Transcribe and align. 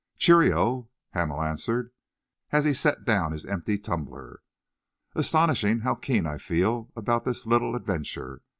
"Cheero!" 0.17 0.89
Hamel 1.13 1.43
answered, 1.43 1.91
as 2.49 2.65
he 2.65 2.73
set 2.73 3.05
down 3.05 3.33
his 3.33 3.45
empty 3.45 3.77
tumbler. 3.77 4.41
"Astonishing 5.13 5.81
how 5.81 5.93
keen 5.93 6.25
I 6.25 6.39
feel 6.39 6.89
about 6.95 7.23
this 7.23 7.45
little 7.45 7.75
adventure. 7.75 8.41